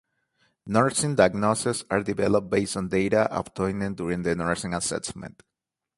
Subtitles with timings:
[0.65, 5.43] Nursing diagnoses are developed based on data obtained during the nursing assessment.